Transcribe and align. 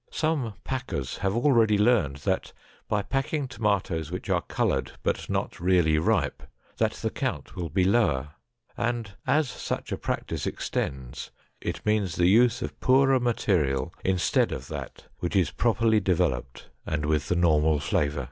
Some 0.11 0.55
packers 0.63 1.17
have 1.19 1.35
already 1.35 1.77
learned 1.77 2.15
that 2.25 2.53
by 2.87 3.03
packing 3.03 3.47
tomatoes 3.47 4.09
which 4.09 4.31
are 4.31 4.41
colored, 4.41 4.93
but 5.03 5.29
not 5.29 5.59
really 5.59 5.99
ripe, 5.99 6.41
that 6.77 6.93
the 6.93 7.11
count 7.11 7.55
will 7.55 7.69
be 7.69 7.83
lower, 7.83 8.29
and 8.75 9.11
as 9.27 9.47
such 9.47 9.91
a 9.91 9.97
practice 9.99 10.47
extends, 10.47 11.29
it 11.61 11.85
means 11.85 12.15
the 12.15 12.25
use 12.25 12.63
of 12.63 12.79
poorer 12.79 13.19
material 13.19 13.93
instead 14.03 14.51
of 14.51 14.69
that 14.69 15.05
which 15.19 15.35
is 15.35 15.51
properly 15.51 15.99
developed 15.99 16.71
and 16.83 17.05
with 17.05 17.27
the 17.27 17.35
normal 17.35 17.79
flavor. 17.79 18.19